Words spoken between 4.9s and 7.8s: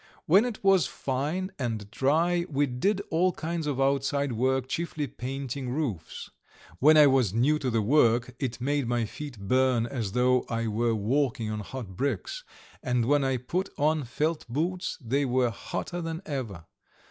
painting roofs. When I was new to